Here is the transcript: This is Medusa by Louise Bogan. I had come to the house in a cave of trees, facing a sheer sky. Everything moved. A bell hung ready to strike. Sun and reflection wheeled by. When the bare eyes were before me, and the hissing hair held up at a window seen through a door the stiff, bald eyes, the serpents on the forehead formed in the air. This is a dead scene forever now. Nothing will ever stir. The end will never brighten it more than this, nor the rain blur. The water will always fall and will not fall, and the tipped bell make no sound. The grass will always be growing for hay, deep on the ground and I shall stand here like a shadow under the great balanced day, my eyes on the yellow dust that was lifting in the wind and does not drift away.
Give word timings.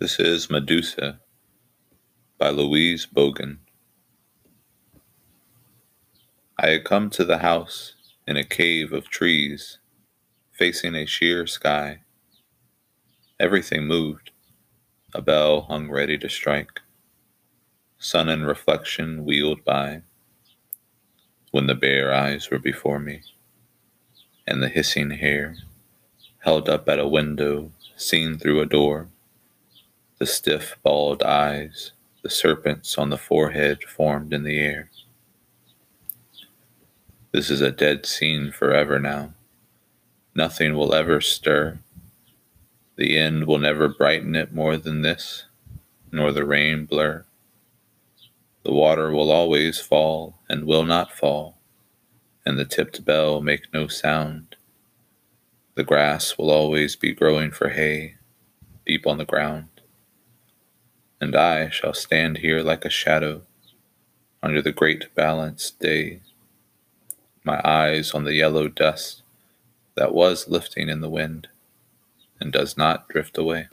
This 0.00 0.20
is 0.20 0.48
Medusa 0.48 1.18
by 2.38 2.50
Louise 2.50 3.04
Bogan. 3.04 3.58
I 6.56 6.68
had 6.68 6.84
come 6.84 7.10
to 7.10 7.24
the 7.24 7.38
house 7.38 7.94
in 8.24 8.36
a 8.36 8.44
cave 8.44 8.92
of 8.92 9.08
trees, 9.08 9.80
facing 10.52 10.94
a 10.94 11.04
sheer 11.04 11.48
sky. 11.48 12.02
Everything 13.40 13.88
moved. 13.88 14.30
A 15.16 15.20
bell 15.20 15.62
hung 15.62 15.90
ready 15.90 16.16
to 16.18 16.28
strike. 16.28 16.78
Sun 17.98 18.28
and 18.28 18.46
reflection 18.46 19.24
wheeled 19.24 19.64
by. 19.64 20.02
When 21.50 21.66
the 21.66 21.74
bare 21.74 22.14
eyes 22.14 22.52
were 22.52 22.60
before 22.60 23.00
me, 23.00 23.22
and 24.46 24.62
the 24.62 24.68
hissing 24.68 25.10
hair 25.10 25.56
held 26.44 26.68
up 26.68 26.88
at 26.88 27.00
a 27.00 27.08
window 27.08 27.72
seen 27.96 28.38
through 28.38 28.60
a 28.60 28.66
door 28.66 29.08
the 30.18 30.26
stiff, 30.26 30.76
bald 30.82 31.22
eyes, 31.22 31.92
the 32.22 32.30
serpents 32.30 32.98
on 32.98 33.08
the 33.10 33.16
forehead 33.16 33.84
formed 33.84 34.32
in 34.32 34.42
the 34.42 34.58
air. 34.58 34.90
This 37.30 37.50
is 37.50 37.60
a 37.60 37.70
dead 37.70 38.04
scene 38.04 38.50
forever 38.50 38.98
now. 38.98 39.34
Nothing 40.34 40.74
will 40.74 40.92
ever 40.92 41.20
stir. 41.20 41.78
The 42.96 43.16
end 43.16 43.46
will 43.46 43.58
never 43.58 43.88
brighten 43.88 44.34
it 44.34 44.52
more 44.52 44.76
than 44.76 45.02
this, 45.02 45.44
nor 46.10 46.32
the 46.32 46.44
rain 46.44 46.84
blur. 46.84 47.24
The 48.64 48.72
water 48.72 49.12
will 49.12 49.30
always 49.30 49.78
fall 49.78 50.40
and 50.48 50.64
will 50.64 50.84
not 50.84 51.12
fall, 51.12 51.58
and 52.44 52.58
the 52.58 52.64
tipped 52.64 53.04
bell 53.04 53.40
make 53.40 53.72
no 53.72 53.86
sound. 53.86 54.56
The 55.76 55.84
grass 55.84 56.36
will 56.36 56.50
always 56.50 56.96
be 56.96 57.14
growing 57.14 57.52
for 57.52 57.68
hay, 57.68 58.16
deep 58.84 59.06
on 59.06 59.18
the 59.18 59.24
ground 59.24 59.68
and 61.20 61.36
I 61.36 61.70
shall 61.70 61.94
stand 61.94 62.38
here 62.38 62.62
like 62.62 62.84
a 62.84 62.90
shadow 62.90 63.42
under 64.42 64.62
the 64.62 64.72
great 64.72 65.14
balanced 65.14 65.80
day, 65.80 66.20
my 67.44 67.60
eyes 67.64 68.12
on 68.12 68.24
the 68.24 68.34
yellow 68.34 68.68
dust 68.68 69.22
that 69.96 70.14
was 70.14 70.48
lifting 70.48 70.88
in 70.88 71.00
the 71.00 71.10
wind 71.10 71.48
and 72.40 72.52
does 72.52 72.76
not 72.76 73.08
drift 73.08 73.36
away. 73.38 73.68